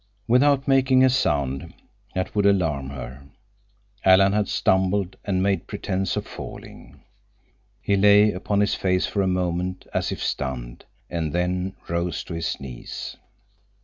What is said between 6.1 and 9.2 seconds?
of falling. He lay upon his face